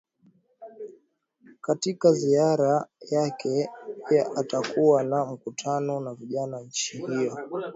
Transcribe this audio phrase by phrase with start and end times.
[1.61, 3.69] katika ziara yake
[4.09, 7.39] pia atakuwa na mkutano na vijana nchi hiyo